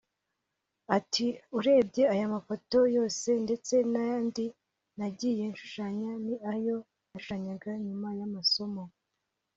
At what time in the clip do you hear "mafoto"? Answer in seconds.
2.33-2.77